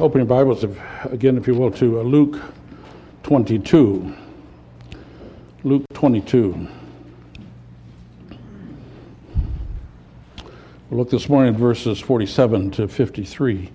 [0.00, 2.40] open your Bibles, if, again, if you will, to uh, Luke
[3.22, 4.16] 22.
[5.62, 6.68] Luke 22.
[10.88, 13.70] We'll look this morning at verses 47 to 53,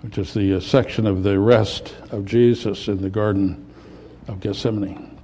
[0.00, 3.70] which is the uh, section of the rest of Jesus in the Garden
[4.28, 5.18] of Gethsemane.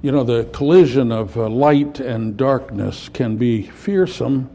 [0.00, 4.48] You know, the collision of uh, light and darkness can be fearsome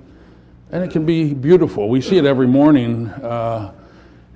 [0.74, 1.88] and it can be beautiful.
[1.88, 3.74] We see it every morning uh,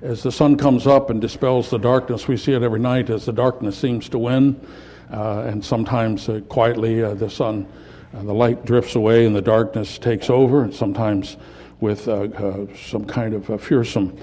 [0.02, 2.28] as the sun comes up and dispels the darkness.
[2.28, 4.64] We see it every night as the darkness seems to win.
[5.12, 7.66] Uh, and sometimes uh, quietly uh, the sun,
[8.14, 10.62] uh, the light drifts away and the darkness takes over.
[10.62, 11.38] And sometimes
[11.80, 14.16] with uh, some kind of fearsome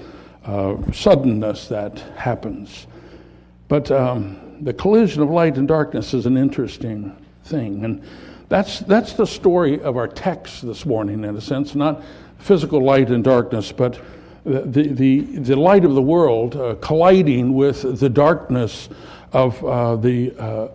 [0.94, 2.86] suddenness that happens.
[3.68, 7.84] But um, the collision of light and darkness is an interesting thing.
[7.84, 8.02] And
[8.48, 12.02] that's, that's the story of our text this morning, in a sense, not
[12.38, 14.00] physical light and darkness, but
[14.44, 18.88] the, the, the light of the world uh, colliding with the darkness
[19.32, 20.68] of uh, the, uh,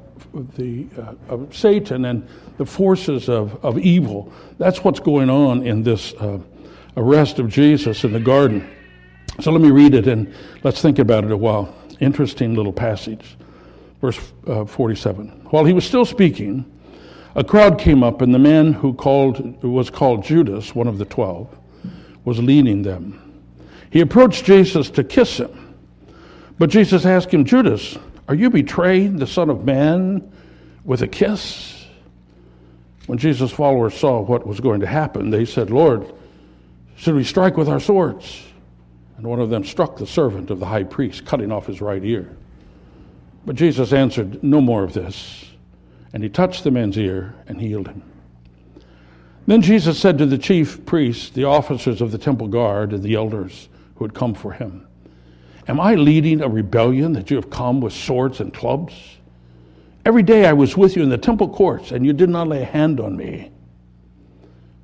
[0.57, 4.31] the uh, of Satan and the forces of, of evil.
[4.57, 6.39] That's what's going on in this uh,
[6.97, 8.69] arrest of Jesus in the garden.
[9.39, 11.73] So let me read it and let's think about it a while.
[12.01, 13.37] Interesting little passage.
[14.01, 15.27] Verse uh, 47.
[15.51, 16.65] While he was still speaking,
[17.35, 21.05] a crowd came up, and the man who called, was called Judas, one of the
[21.05, 21.47] twelve,
[22.25, 23.43] was leading them.
[23.89, 25.75] He approached Jesus to kiss him.
[26.59, 30.31] But Jesus asked him, Judas, are you betraying the Son of Man
[30.83, 31.85] with a kiss?
[33.07, 36.13] When Jesus' followers saw what was going to happen, they said, Lord,
[36.95, 38.43] should we strike with our swords?
[39.17, 42.03] And one of them struck the servant of the high priest, cutting off his right
[42.03, 42.35] ear.
[43.45, 45.45] But Jesus answered, No more of this.
[46.13, 48.03] And he touched the man's ear and healed him.
[49.47, 53.15] Then Jesus said to the chief priests, the officers of the temple guard, and the
[53.15, 54.87] elders who had come for him,
[55.67, 58.93] Am I leading a rebellion that you have come with swords and clubs?
[60.05, 62.63] Every day I was with you in the temple courts, and you did not lay
[62.63, 63.51] a hand on me.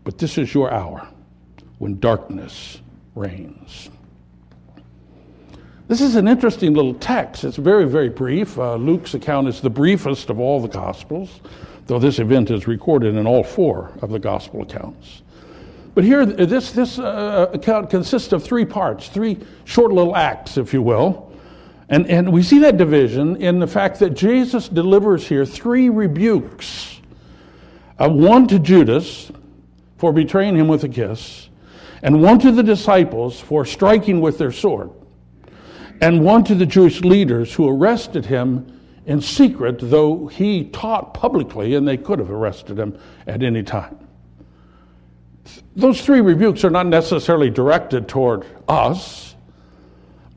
[0.04, 1.08] But this is your hour
[1.80, 2.80] when darkness
[3.16, 3.90] reigns.
[5.88, 7.46] This is an interesting little text.
[7.46, 8.58] It's very, very brief.
[8.58, 11.40] Uh, Luke's account is the briefest of all the Gospels,
[11.86, 15.22] though this event is recorded in all four of the Gospel accounts.
[15.96, 20.74] But here, this, this uh, account consists of three parts, three short little acts, if
[20.74, 21.32] you will.
[21.88, 27.00] And, and we see that division in the fact that Jesus delivers here three rebukes
[27.98, 29.32] uh, one to Judas
[29.98, 31.50] for betraying him with a kiss,
[32.04, 34.92] and one to the disciples for striking with their sword
[36.02, 41.76] and one to the Jewish leaders who arrested him in secret, though he taught publicly
[41.76, 43.98] and they could have arrested him at any time.
[45.76, 49.36] Those three rebukes are not necessarily directed toward us,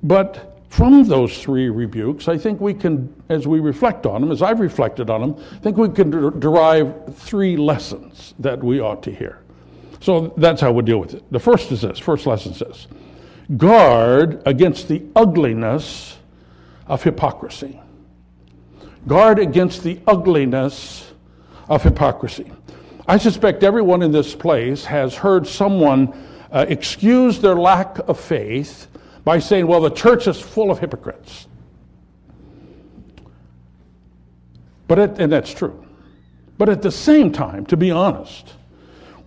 [0.02, 4.40] but from those three rebukes, I think we can, as we reflect on them, as
[4.40, 9.02] I've reflected on them, I think we can der- derive three lessons that we ought
[9.02, 9.40] to hear.
[10.00, 11.24] So that's how we deal with it.
[11.32, 12.86] The first is this first lesson says,
[13.56, 16.16] Guard against the ugliness
[16.86, 17.80] of hypocrisy.
[19.06, 21.12] Guard against the ugliness
[21.68, 22.52] of hypocrisy.
[23.08, 26.12] I suspect everyone in this place has heard someone
[26.52, 28.88] uh, excuse their lack of faith
[29.24, 31.46] by saying, well, the church is full of hypocrites.
[34.86, 35.86] But it, and that's true.
[36.58, 38.54] But at the same time, to be honest,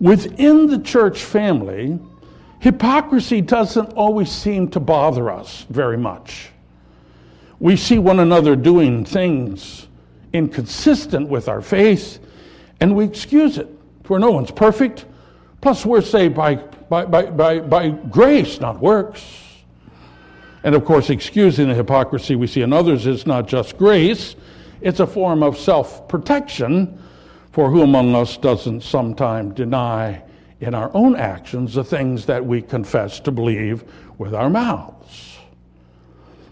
[0.00, 1.98] within the church family,
[2.64, 6.48] Hypocrisy doesn't always seem to bother us very much.
[7.60, 9.86] We see one another doing things
[10.32, 12.20] inconsistent with our faith,
[12.80, 13.68] and we excuse it.
[14.04, 15.04] For no one's perfect.
[15.60, 19.22] Plus, we're saved by, by, by, by, by grace, not works.
[20.62, 24.36] And of course, excusing the hypocrisy we see in others is not just grace,
[24.80, 26.98] it's a form of self protection.
[27.52, 30.22] For who among us doesn't sometimes deny
[30.60, 33.84] in our own actions the things that we confess to believe
[34.18, 35.38] with our mouths.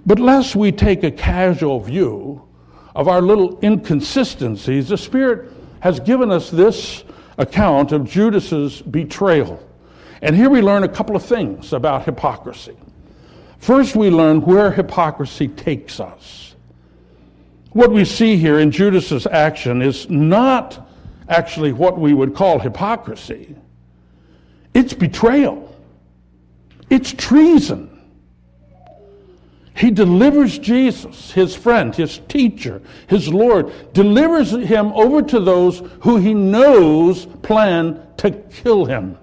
[0.04, 2.42] But lest we take a casual view
[2.94, 7.04] of our little inconsistencies, the Spirit has given us this
[7.38, 9.66] account of Judas's betrayal.
[10.20, 12.76] And here we learn a couple of things about hypocrisy.
[13.58, 16.54] First, we learn where hypocrisy takes us.
[17.70, 20.88] What we see here in Judas's action is not
[21.28, 23.56] actually what we would call hypocrisy.
[24.74, 25.74] It's betrayal.
[26.88, 27.88] It's treason.
[29.74, 36.18] He delivers Jesus, his friend, his teacher, his Lord, delivers him over to those who
[36.18, 39.16] he knows plan to kill him.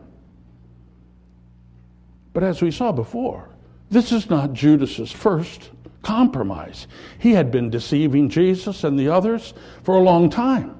[2.33, 3.49] But as we saw before,
[3.91, 5.69] this is not Judas's first
[6.01, 6.87] compromise.
[7.19, 9.53] He had been deceiving Jesus and the others
[9.83, 10.78] for a long time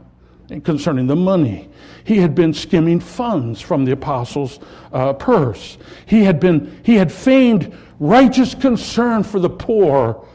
[0.64, 1.70] concerning the money.
[2.04, 4.60] He had been skimming funds from the apostles'
[4.92, 5.78] uh, purse.
[6.06, 10.26] He had been he had feigned righteous concern for the poor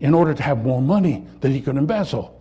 [0.00, 2.38] in order to have more money that he could embezzle.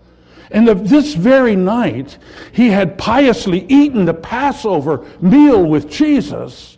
[0.49, 2.17] And the, this very night,
[2.51, 6.77] he had piously eaten the Passover meal with Jesus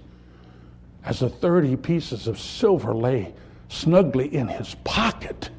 [1.05, 3.33] as the 30 pieces of silver lay
[3.69, 5.49] snugly in his pocket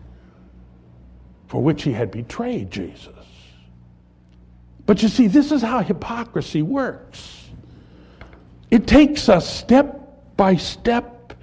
[1.49, 3.13] for which he had betrayed Jesus.
[4.87, 7.49] But you see, this is how hypocrisy works.
[8.71, 11.35] It takes us step by step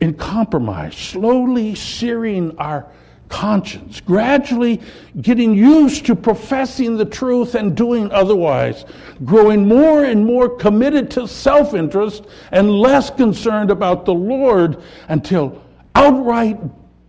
[0.00, 2.86] in compromise, slowly searing our
[3.28, 4.80] conscience, gradually
[5.20, 8.84] getting used to professing the truth and doing otherwise,
[9.24, 15.60] growing more and more committed to self interest and less concerned about the Lord until
[15.94, 16.58] outright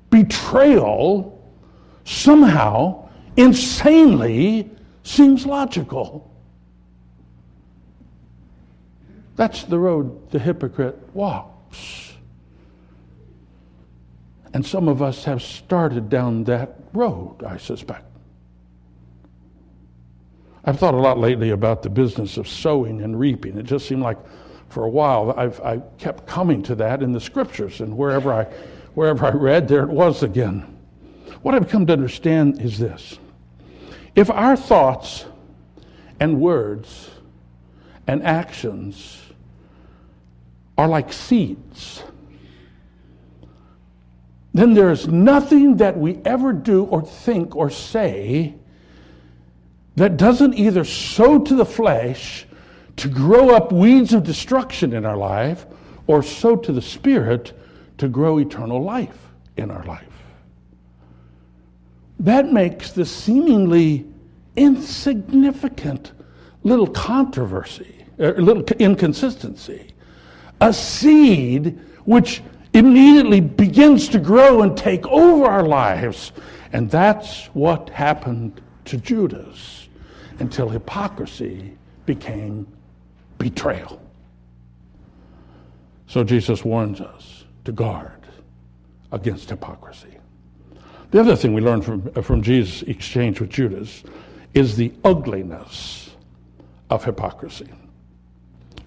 [0.10, 1.32] betrayal
[2.06, 4.72] somehow, insanely,
[5.06, 6.32] seems logical.
[9.36, 12.14] That's the road the hypocrite walks.
[14.54, 18.06] And some of us have started down that road, I suspect.
[20.64, 23.58] I've thought a lot lately about the business of sowing and reaping.
[23.58, 24.18] It just seemed like
[24.70, 28.46] for a while I've, I kept coming to that in the scriptures, and wherever I,
[28.96, 30.78] wherever I read, there it was again.
[31.44, 33.20] What I've come to understand is this
[34.16, 35.26] if our thoughts
[36.20, 37.10] and words
[38.08, 39.22] and actions
[40.78, 42.04] are like seeds,
[44.54, 48.56] then there is nothing that we ever do or think or say
[49.98, 52.46] that doesn't either sow to the flesh
[52.96, 55.66] to grow up weeds of destruction in our life
[56.08, 57.52] or sow to the spirit
[57.98, 59.18] to grow eternal life
[59.58, 60.15] in our life.
[62.20, 64.06] That makes the seemingly
[64.56, 66.14] insignificant
[66.64, 69.94] little controversy, a little inconsistency,
[70.62, 72.42] a seed which
[72.74, 76.32] immediately begins to grow and take over our lives.
[76.74, 79.88] And that's what happened to Judas
[80.40, 82.68] until hypocrisy became
[83.38, 84.02] betrayal.
[86.08, 88.28] So Jesus warns us to guard
[89.12, 90.18] against hypocrisy.
[91.12, 94.04] The other thing we learn from, uh, from Jesus' exchange with Judas
[94.54, 96.16] is the ugliness
[96.90, 97.70] of hypocrisy.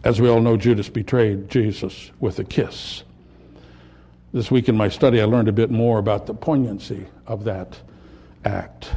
[0.04, 3.02] As we all know, Judas betrayed Jesus with a kiss.
[4.32, 7.78] This week in my study, I learned a bit more about the poignancy of that
[8.44, 8.90] act.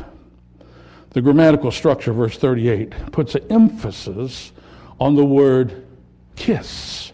[1.12, 4.52] The grammatical structure, verse 38, puts an emphasis
[5.00, 5.86] on the word
[6.36, 7.12] kiss.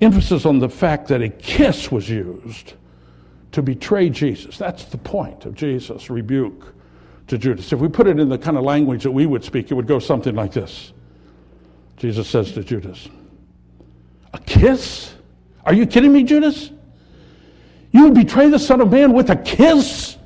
[0.00, 2.74] Emphasis on the fact that a kiss was used
[3.52, 4.58] to betray Jesus.
[4.58, 6.74] That's the point of Jesus' rebuke
[7.26, 7.72] to Judas.
[7.72, 9.86] If we put it in the kind of language that we would speak, it would
[9.86, 10.92] go something like this
[11.96, 13.08] Jesus says to Judas,
[14.32, 15.14] A kiss?
[15.64, 16.70] Are you kidding me, Judas?
[17.92, 20.16] You would betray the Son of Man with a kiss?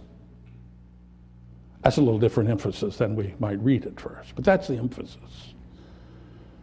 [1.83, 5.55] That's a little different emphasis than we might read at first, but that's the emphasis.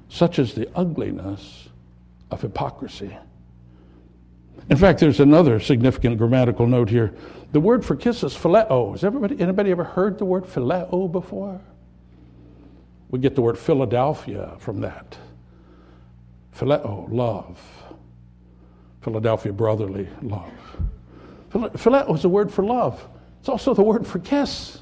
[0.10, 1.69] Such is the ugliness
[2.31, 3.16] of hypocrisy.
[4.70, 7.13] In fact, there's another significant grammatical note here.
[7.51, 8.91] The word for kiss is phileo.
[8.91, 11.60] Has everybody, anybody ever heard the word phileo before?
[13.10, 15.18] We get the word Philadelphia from that.
[16.56, 17.60] Phileo, love.
[19.01, 20.51] Philadelphia, brotherly love.
[21.51, 23.06] Phileo is a word for love.
[23.39, 24.80] It's also the word for kiss.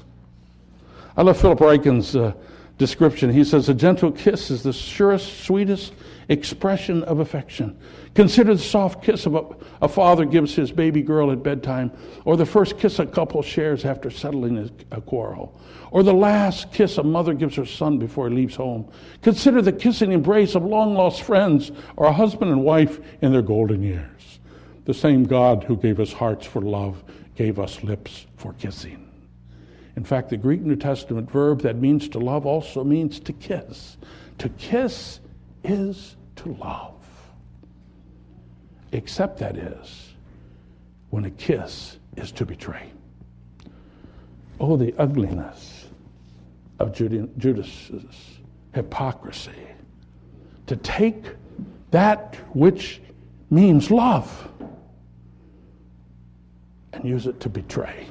[1.16, 2.32] I love Philip Ryken's uh,
[2.80, 3.30] description.
[3.30, 5.92] He says, A gentle kiss is the surest, sweetest
[6.30, 7.78] expression of affection.
[8.14, 9.44] Consider the soft kiss a,
[9.82, 11.92] a, father gives his baby girl at bedtime,
[12.24, 15.60] or the first kiss a couple shares after settling a quarrel,
[15.90, 18.90] or the last kiss a mother gives her son before he leaves home.
[19.20, 23.42] Consider the kissing embrace of long lost friends, or a husband and wife in their
[23.42, 24.38] golden years.
[24.86, 27.04] The same God who gave us hearts for love
[27.36, 29.09] gave us lips for kissing.
[30.00, 33.98] In fact, the Greek New Testament verb that means to love also means to kiss.
[34.38, 35.20] To kiss
[35.62, 36.94] is to love.
[38.92, 40.14] Except that is
[41.10, 42.90] when a kiss is to betray.
[44.58, 45.84] Oh, the ugliness
[46.78, 48.40] of Judas's
[48.72, 49.66] hypocrisy.
[50.68, 51.26] To take
[51.90, 53.02] that which
[53.50, 54.48] means love
[56.94, 58.06] and use it to betray,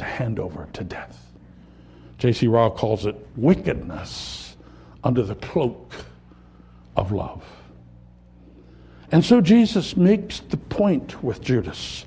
[0.00, 1.30] to hand over to death.
[2.18, 2.48] J.C.
[2.48, 4.56] Ryle calls it wickedness
[5.04, 5.94] under the cloak
[6.96, 7.44] of love.
[9.12, 12.06] And so Jesus makes the point with Judas.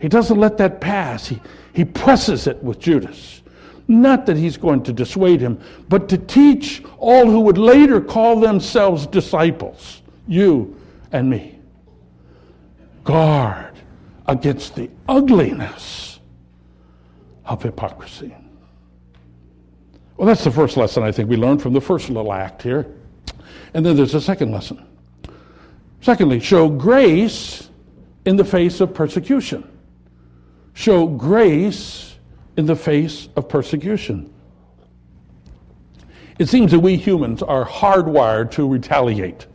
[0.00, 1.40] He doesn't let that pass, he,
[1.72, 3.42] he presses it with Judas.
[3.86, 8.38] Not that he's going to dissuade him, but to teach all who would later call
[8.38, 10.78] themselves disciples, you
[11.10, 11.58] and me.
[13.04, 13.74] Guard
[14.26, 16.17] against the ugliness
[17.48, 18.34] of hypocrisy.
[20.16, 22.86] Well, that's the first lesson I think we learned from the first little act here.
[23.74, 24.84] And then there's a second lesson.
[26.00, 27.70] Secondly, show grace
[28.24, 29.68] in the face of persecution.
[30.74, 32.16] Show grace
[32.56, 34.32] in the face of persecution.
[36.38, 39.46] It seems that we humans are hardwired to retaliate.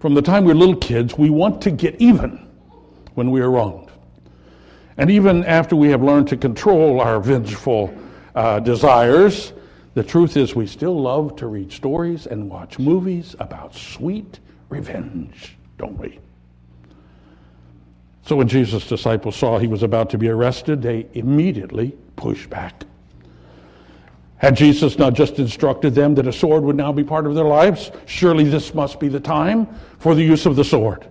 [0.00, 2.48] From the time we're little kids, we want to get even
[3.14, 3.83] when we are wronged.
[4.96, 7.96] And even after we have learned to control our vengeful
[8.34, 9.52] uh, desires,
[9.94, 15.56] the truth is we still love to read stories and watch movies about sweet revenge,
[15.78, 16.18] don't we?
[18.22, 22.84] So when Jesus' disciples saw he was about to be arrested, they immediately pushed back.
[24.38, 27.44] Had Jesus not just instructed them that a sword would now be part of their
[27.44, 27.90] lives?
[28.06, 29.66] Surely this must be the time
[29.98, 31.08] for the use of the sword.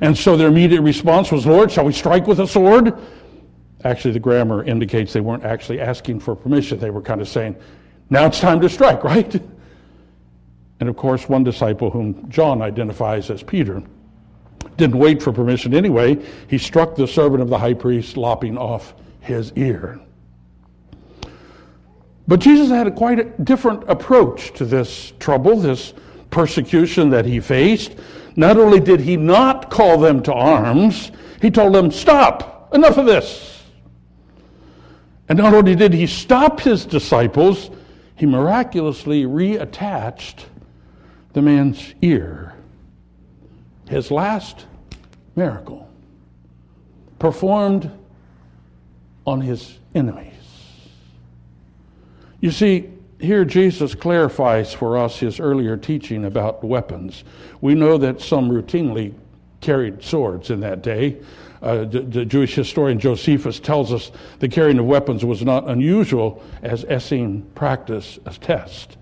[0.00, 2.98] And so their immediate response was, Lord, shall we strike with a sword?
[3.84, 6.78] Actually, the grammar indicates they weren't actually asking for permission.
[6.78, 7.56] They were kind of saying,
[8.10, 9.34] now it's time to strike, right?
[10.80, 13.82] And of course, one disciple whom John identifies as Peter
[14.76, 16.18] didn't wait for permission anyway.
[16.48, 20.00] He struck the servant of the high priest, lopping off his ear.
[22.26, 25.92] But Jesus had a quite a different approach to this trouble, this
[26.30, 27.96] persecution that he faced.
[28.34, 33.06] Not only did he not call them to arms, he told them, Stop, enough of
[33.06, 33.53] this.
[35.28, 37.70] And not only did he stop his disciples,
[38.16, 40.44] he miraculously reattached
[41.32, 42.54] the man's ear.
[43.88, 44.66] His last
[45.34, 45.88] miracle
[47.18, 47.90] performed
[49.26, 50.32] on his enemies.
[52.40, 57.24] You see, here Jesus clarifies for us his earlier teaching about weapons.
[57.60, 59.14] We know that some routinely
[59.60, 61.16] carried swords in that day.
[61.64, 66.42] Uh, the, the, Jewish historian Josephus tells us the carrying of weapons was not unusual
[66.62, 68.98] as Essene practice test.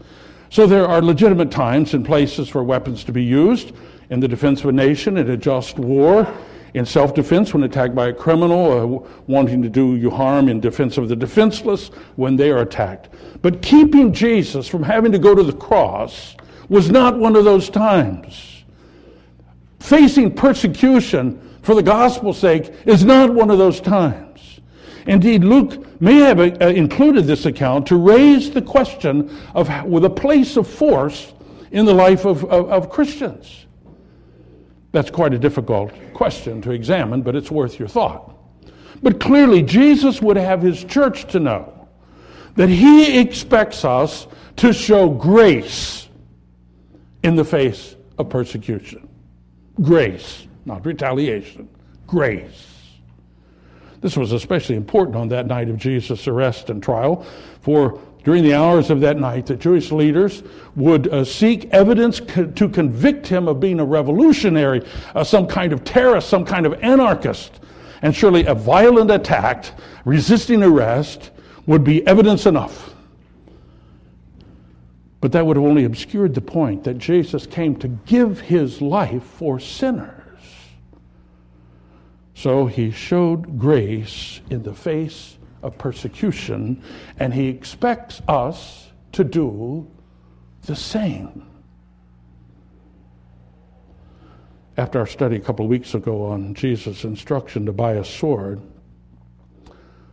[0.49, 3.73] So there are legitimate times and places for weapons to be used
[4.11, 6.33] in the defense of a nation, in a just war,
[6.75, 10.61] in self defense when attacked by a criminal, uh, wanting to do you harm in
[10.61, 13.09] defense of the defenseless when they are attacked.
[13.43, 16.37] But keeping Jesus from having to go to the cross
[16.69, 18.63] was not one of those times.
[19.81, 24.61] Facing persecution for the gospel's sake is not one of those times.
[25.07, 30.11] Indeed, Luke may have uh, included this account to raise the question of with a
[30.11, 31.33] place of force
[31.71, 33.67] in the life of, of, of Christians.
[34.93, 38.37] That's quite a difficult question to examine, but it's worth your thought.
[39.03, 41.89] But clearly, Jesus would have his church to know
[42.55, 44.27] that he expects us
[44.57, 46.09] to show grace
[47.23, 49.09] in the face of persecution.
[49.81, 51.69] Grace not retaliation,
[52.07, 52.69] grace.
[54.01, 57.25] This was especially important on that night of Jesus' arrest and trial,
[57.61, 60.43] for during the hours of that night, the Jewish leaders
[60.77, 65.73] would uh, seek evidence co- to convict him of being a revolutionary, uh, some kind
[65.73, 67.61] of terrorist, some kind of anarchist.
[68.03, 69.67] And surely a violent attack,
[70.05, 71.31] resisting arrest,
[71.67, 72.95] would be evidence enough.
[75.21, 79.23] But that would have only obscured the point that Jesus came to give his life
[79.23, 80.22] for sinners.
[82.35, 86.83] So he showed grace in the face of persecution,
[87.19, 89.91] and he expects us to do
[90.63, 91.47] the same.
[94.77, 98.61] After our study a couple of weeks ago on Jesus' instruction to buy a sword,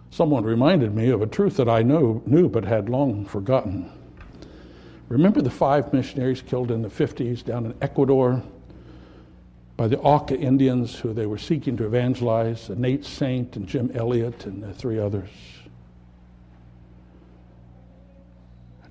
[0.09, 3.89] someone reminded me of a truth that I know, knew but had long forgotten.
[5.07, 8.43] Remember the five missionaries killed in the 50s down in Ecuador?
[9.79, 14.45] By the Auca Indians who they were seeking to evangelize, Nate Saint and Jim Elliot
[14.45, 15.29] and three others.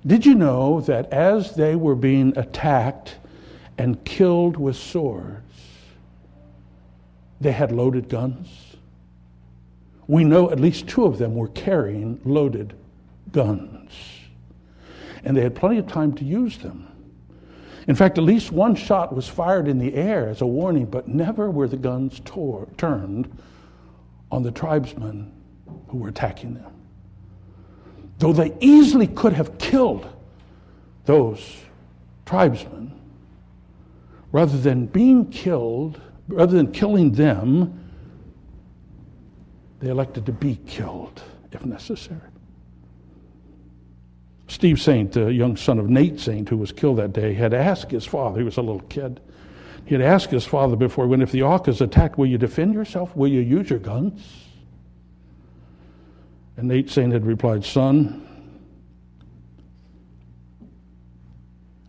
[0.03, 3.17] Did you know that as they were being attacked
[3.77, 5.43] and killed with swords,
[7.39, 8.47] they had loaded guns?
[10.07, 12.73] We know at least two of them were carrying loaded
[13.31, 13.91] guns.
[15.23, 16.88] And they had plenty of time to use them.
[17.89, 21.07] In fact, at least one shot was fired in the air as a warning, but
[21.07, 22.21] never were the guns
[22.77, 23.35] turned
[24.31, 25.33] on the tribesmen
[25.87, 26.71] who were attacking them.
[28.19, 30.07] Though they easily could have killed
[31.05, 31.57] those
[32.27, 32.93] tribesmen,
[34.31, 37.89] rather than being killed rather than killing them,
[39.79, 42.28] they elected to be killed if necessary.
[44.49, 47.91] Steve Saint, the young son of Nate Saint, who was killed that day, had asked
[47.91, 49.21] his father, he was a little kid,
[49.85, 53.15] he had asked his father before when if the Aucas attacked, will you defend yourself?
[53.15, 54.45] Will you use your guns?
[56.57, 58.27] And Nate Saint had replied, Son,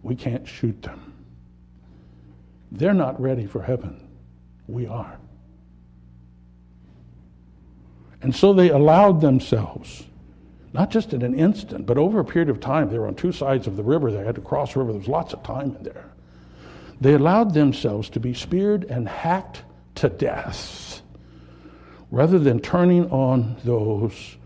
[0.02, 1.14] we can't shoot them.
[2.70, 4.06] They're not ready for heaven.
[4.66, 5.18] We are.
[8.22, 10.04] And so they allowed themselves,
[10.72, 12.90] not just in an instant, but over a period of time.
[12.90, 14.12] They were on two sides of the river.
[14.12, 14.92] They had to cross the river.
[14.92, 16.10] There was lots of time in there.
[17.00, 19.62] They allowed themselves to be speared and hacked
[19.96, 21.02] to death
[22.10, 24.36] rather than turning on those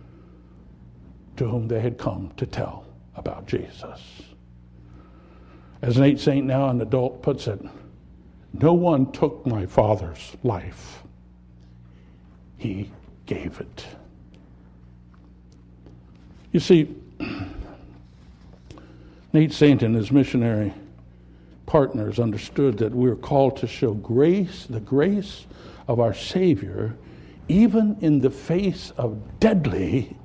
[1.37, 4.01] to whom they had come to tell about Jesus.
[5.83, 7.61] As Nate Saint, now an adult, puts it,
[8.53, 11.03] no one took my father's life.
[12.57, 12.91] He
[13.27, 13.87] gave it.
[16.55, 16.95] You see,
[19.33, 20.73] Nate Saint and his missionary
[21.67, 25.47] partners understood that we are called to show grace, the grace
[25.89, 26.95] of our Savior,
[27.49, 30.17] even in the face of deadly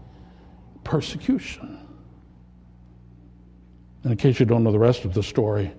[0.84, 1.80] persecution.
[4.04, 5.72] And in case you don't know the rest of the story,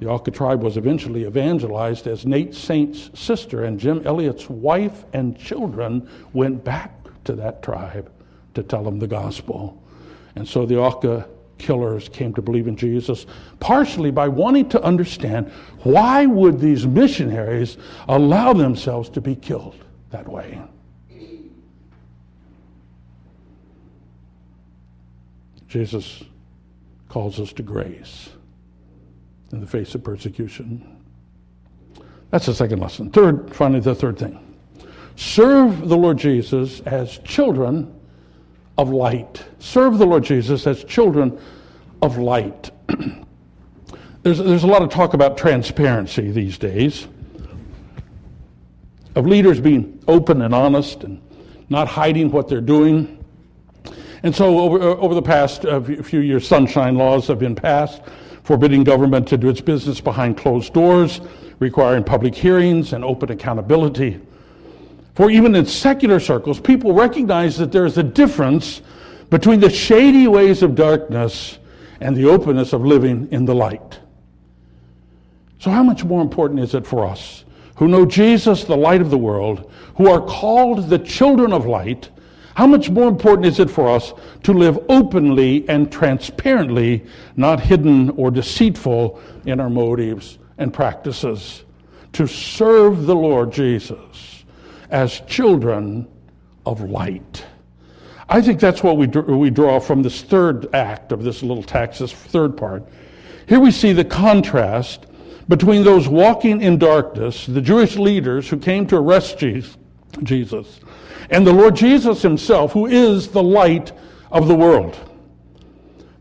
[0.00, 5.38] the Auca tribe was eventually evangelized as Nate Saint's sister and Jim Elliot's wife and
[5.38, 8.10] children went back to that tribe
[8.56, 9.82] to tell them the gospel.
[10.34, 13.26] And so the Auca killers came to believe in Jesus,
[13.60, 15.50] partially by wanting to understand
[15.82, 19.76] why would these missionaries allow themselves to be killed
[20.10, 20.60] that way.
[25.68, 26.22] Jesus
[27.08, 28.30] calls us to grace
[29.52, 31.02] in the face of persecution.
[32.30, 33.10] That's the second lesson.
[33.10, 34.42] Third, finally, the third thing
[35.16, 37.95] serve the Lord Jesus as children
[38.78, 39.44] of light.
[39.58, 41.38] Serve the Lord Jesus as children
[42.02, 42.70] of light.
[44.22, 47.06] there's, there's a lot of talk about transparency these days,
[49.14, 51.20] of leaders being open and honest and
[51.68, 53.24] not hiding what they're doing.
[54.22, 58.02] And so, over, over the past uh, few years, sunshine laws have been passed
[58.46, 61.20] forbidding government to do its business behind closed doors,
[61.58, 64.20] requiring public hearings and open accountability.
[65.16, 68.82] For even in secular circles, people recognize that there is a difference
[69.30, 71.58] between the shady ways of darkness
[72.00, 73.98] and the openness of living in the light.
[75.58, 77.44] So, how much more important is it for us
[77.76, 82.10] who know Jesus, the light of the world, who are called the children of light,
[82.54, 88.10] how much more important is it for us to live openly and transparently, not hidden
[88.10, 91.64] or deceitful in our motives and practices,
[92.12, 94.35] to serve the Lord Jesus
[94.90, 96.08] as children
[96.64, 97.44] of light?
[98.28, 102.00] I think that's what we, we draw from this third act of this little text,
[102.00, 102.84] this third part.
[103.48, 105.06] Here we see the contrast
[105.48, 110.80] between those walking in darkness, the Jewish leaders who came to arrest Jesus,
[111.30, 113.92] and the Lord Jesus himself, who is the light
[114.32, 114.98] of the world.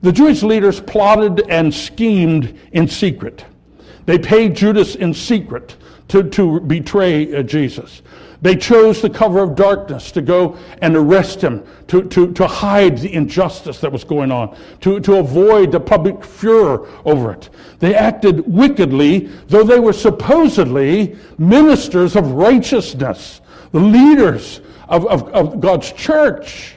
[0.03, 3.43] The Jewish leaders plotted and schemed in secret.
[4.05, 5.75] They paid Judas in secret
[6.09, 8.03] to, to betray uh, Jesus.
[8.45, 12.99] They chose the cover of darkness to go and arrest him, to, to, to hide
[12.99, 17.49] the injustice that was going on, to, to avoid the public furor over it.
[17.79, 25.59] They acted wickedly, though they were supposedly ministers of righteousness, the leaders of, of, of
[25.59, 26.75] God's church.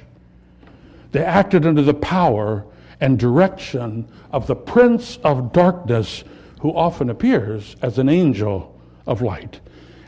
[1.12, 2.64] They acted under the power
[3.02, 6.24] and direction of the prince of darkness,
[6.62, 8.74] who often appears as an angel
[9.06, 9.60] of light.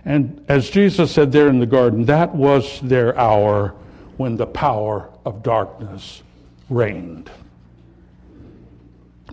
[0.04, 3.74] And as Jesus said there in the garden, that was their hour
[4.16, 6.22] when the power of darkness
[6.68, 7.30] reigned.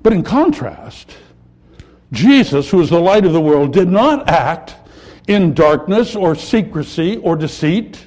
[0.03, 1.17] But in contrast,
[2.11, 4.75] Jesus, who is the light of the world, did not act
[5.27, 8.05] in darkness or secrecy or deceit.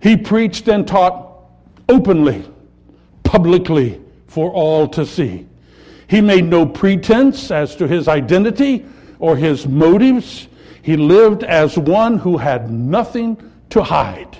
[0.00, 1.32] He preached and taught
[1.88, 2.44] openly,
[3.22, 5.46] publicly, for all to see.
[6.06, 8.84] He made no pretense as to his identity
[9.18, 10.48] or his motives.
[10.88, 13.36] He lived as one who had nothing
[13.68, 14.38] to hide.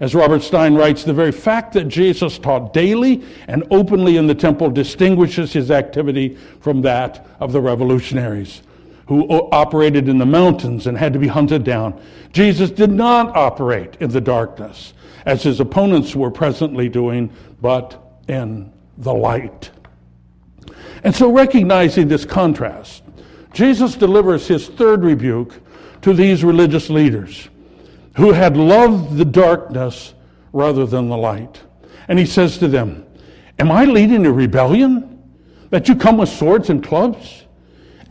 [0.00, 4.34] As Robert Stein writes, the very fact that Jesus taught daily and openly in the
[4.34, 8.60] temple distinguishes his activity from that of the revolutionaries
[9.06, 11.98] who operated in the mountains and had to be hunted down.
[12.34, 14.92] Jesus did not operate in the darkness,
[15.24, 19.70] as his opponents were presently doing, but in the light.
[21.02, 23.04] And so, recognizing this contrast,
[23.54, 25.62] Jesus delivers his third rebuke
[26.02, 27.48] to these religious leaders
[28.16, 30.14] who had loved the darkness
[30.52, 31.62] rather than the light.
[32.08, 33.06] And he says to them,
[33.58, 35.22] Am I leading a rebellion
[35.70, 37.44] that you come with swords and clubs?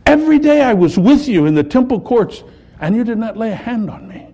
[0.06, 2.42] Every day I was with you in the temple courts,
[2.80, 4.28] and you did not lay a hand on me.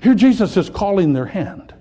[0.00, 1.72] Here Jesus is calling their hand.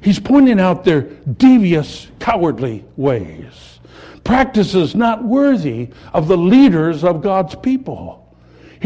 [0.00, 3.80] He's pointing out their devious, cowardly ways,
[4.24, 8.25] practices not worthy of the leaders of God's people.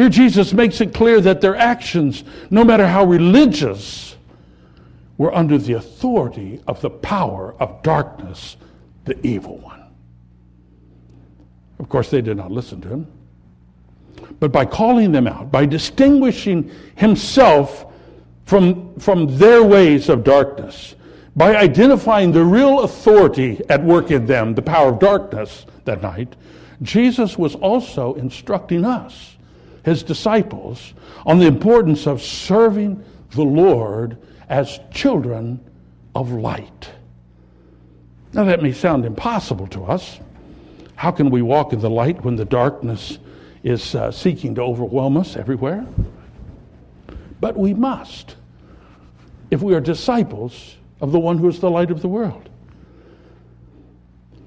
[0.01, 4.17] Here Jesus makes it clear that their actions, no matter how religious,
[5.19, 8.57] were under the authority of the power of darkness,
[9.05, 9.85] the evil one.
[11.79, 13.07] Of course, they did not listen to him.
[14.39, 17.85] But by calling them out, by distinguishing himself
[18.47, 20.95] from, from their ways of darkness,
[21.37, 26.37] by identifying the real authority at work in them, the power of darkness that night,
[26.81, 29.37] Jesus was also instructing us,
[29.85, 30.95] his disciples,
[31.27, 35.61] on the importance of serving the Lord as children
[36.15, 36.91] of light.
[38.33, 40.21] Now, that may sound impossible to us.
[40.97, 43.19] How can we walk in the light when the darkness
[43.63, 45.87] is uh, seeking to overwhelm us everywhere?
[47.41, 48.37] But we must
[49.51, 52.49] if we are disciples of the one who is the light of the world.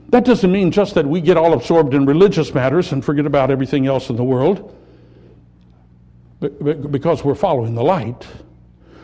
[0.09, 3.51] That doesn't mean just that we get all absorbed in religious matters and forget about
[3.51, 4.75] everything else in the world
[6.49, 8.27] because we're following the light.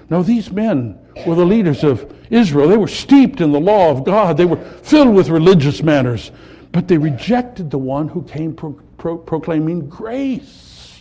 [0.09, 2.67] No, these men were the leaders of Israel.
[2.67, 6.31] They were steeped in the law of God, they were filled with religious matters,
[6.71, 10.99] but they rejected the one who came pro- pro- proclaiming grace.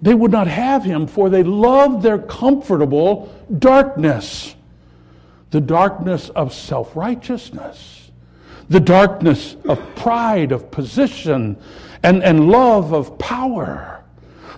[0.00, 4.56] They would not have him, for they loved their comfortable darkness
[5.52, 8.10] the darkness of self righteousness,
[8.68, 11.56] the darkness of pride, of position,
[12.02, 13.91] and, and love of power,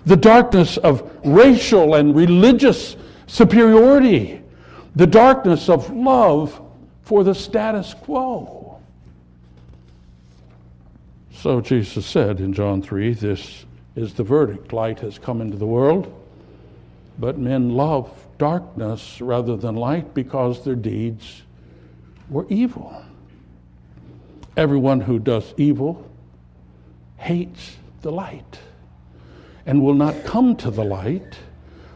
[0.05, 2.95] the darkness of racial and religious
[3.27, 4.41] superiority,
[4.95, 6.61] the darkness of love
[7.01, 8.79] for the status quo.
[11.31, 13.65] So Jesus said in John 3 this
[13.95, 14.73] is the verdict.
[14.73, 16.13] Light has come into the world,
[17.19, 21.43] but men love darkness rather than light because their deeds
[22.29, 23.03] were evil.
[24.57, 26.09] Everyone who does evil
[27.17, 28.59] hates the light
[29.65, 31.37] and will not come to the light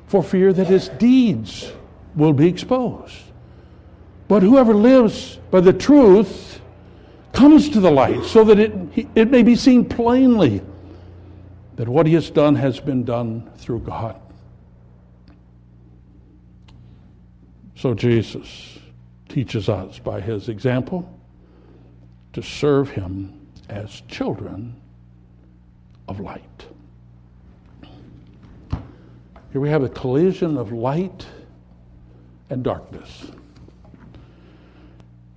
[0.08, 1.71] for fear that his deeds
[2.15, 3.15] will be exposed.
[4.27, 6.62] But whoever lives by the truth
[7.34, 10.62] comes to the light so that it, it may be seen plainly
[11.75, 14.19] that what he has done has been done through God.
[17.75, 18.77] So Jesus
[19.29, 21.10] teaches us by his example
[22.34, 24.75] to serve him as children
[26.08, 26.65] of light.
[29.52, 31.26] Here we have a collision of light
[32.50, 33.32] and darkness.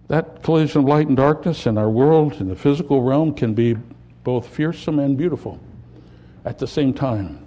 [0.08, 3.76] That collision of light and darkness in our world, in the physical realm, can be
[4.22, 5.58] both fearsome and beautiful
[6.44, 7.44] at the same time.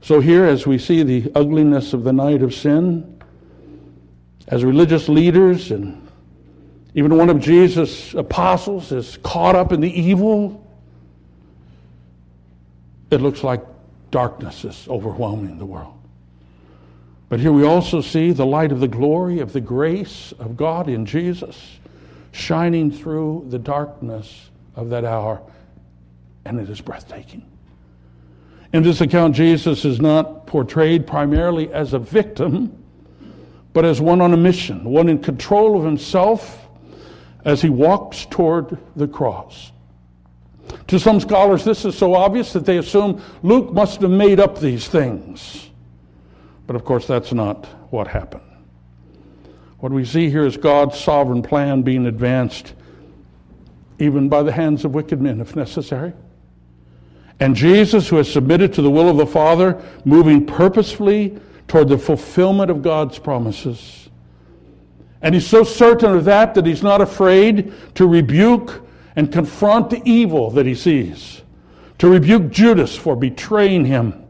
[0.00, 3.22] So, here, as we see the ugliness of the night of sin,
[4.48, 6.00] as religious leaders and
[6.94, 10.66] even one of Jesus' apostles is caught up in the evil,
[13.10, 13.62] it looks like
[14.14, 15.98] darkness is overwhelming the world.
[17.28, 20.88] But here we also see the light of the glory of the grace of God
[20.88, 21.60] in Jesus
[22.30, 25.42] shining through the darkness of that hour
[26.44, 27.44] and it is breathtaking.
[28.72, 32.84] In this account, Jesus is not portrayed primarily as a victim,
[33.72, 36.68] but as one on a mission, one in control of himself
[37.44, 39.72] as he walks toward the cross.
[40.88, 44.60] To some scholars, this is so obvious that they assume Luke must have made up
[44.60, 45.70] these things.
[46.66, 48.42] But of course, that's not what happened.
[49.78, 52.74] What we see here is God's sovereign plan being advanced
[53.98, 56.12] even by the hands of wicked men, if necessary.
[57.40, 61.98] And Jesus, who has submitted to the will of the Father, moving purposefully toward the
[61.98, 64.08] fulfillment of God's promises.
[65.22, 68.83] And he's so certain of that that he's not afraid to rebuke
[69.16, 71.42] and confront the evil that he sees.
[71.98, 74.24] To rebuke Judas for betraying him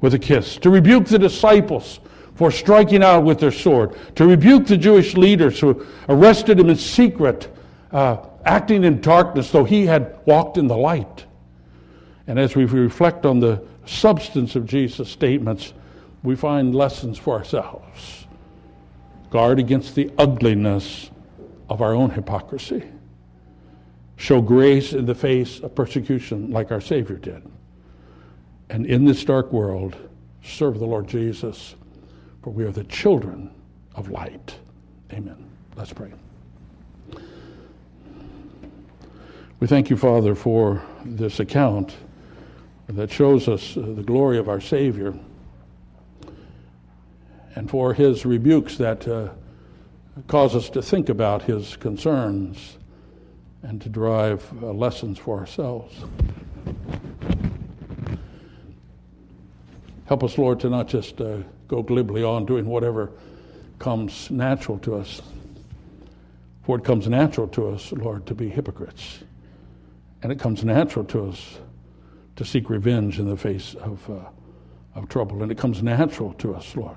[0.00, 0.56] with a kiss.
[0.58, 2.00] To rebuke the disciples
[2.36, 3.96] for striking out with their sword.
[4.16, 7.52] To rebuke the Jewish leaders who arrested him in secret,
[7.90, 11.26] uh, acting in darkness, though he had walked in the light.
[12.28, 15.72] And as we reflect on the substance of Jesus' statements,
[16.22, 18.26] we find lessons for ourselves.
[19.30, 21.10] Guard against the ugliness
[21.68, 22.84] of our own hypocrisy.
[24.18, 27.42] Show grace in the face of persecution like our Savior did.
[28.68, 29.96] and in this dark world
[30.42, 31.74] serve the Lord Jesus,
[32.42, 33.50] for we are the children
[33.94, 34.58] of light.
[35.12, 35.48] Amen.
[35.76, 36.12] Let's pray.
[39.60, 41.96] We thank you, Father, for this account
[42.88, 45.14] that shows us uh, the glory of our Savior
[47.54, 49.30] and for his rebukes that uh,
[50.26, 52.78] cause us to think about his concerns
[53.62, 55.94] and to derive uh, lessons for ourselves.
[60.06, 63.10] Help us, Lord, to not just uh, go glibly on doing whatever
[63.78, 65.20] comes natural to us.
[66.62, 69.20] For it comes natural to us, Lord, to be hypocrites.
[70.22, 71.58] And it comes natural to us
[72.36, 74.20] to seek revenge in the face of, uh,
[74.94, 75.42] of trouble.
[75.42, 76.96] And it comes natural to us, Lord,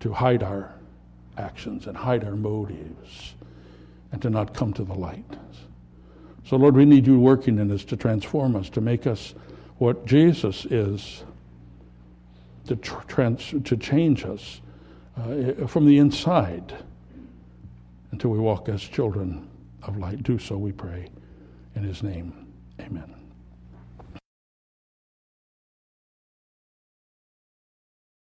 [0.00, 0.74] to hide our
[1.36, 3.34] actions and hide our motives
[4.12, 5.24] and to not come to the light.
[6.44, 9.34] So, Lord, we need you working in us to transform us, to make us
[9.78, 11.22] what Jesus is,
[12.66, 14.60] to, trans- to change us
[15.16, 16.74] uh, from the inside
[18.10, 19.48] until we walk as children
[19.82, 20.22] of light.
[20.22, 21.08] Do so, we pray.
[21.76, 22.48] In his name,
[22.80, 23.19] amen.